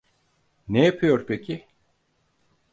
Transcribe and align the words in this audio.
Ne 0.67 0.85
yapıyor 0.85 1.25
peki? 1.25 1.67